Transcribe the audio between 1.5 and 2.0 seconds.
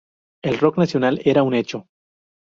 hecho.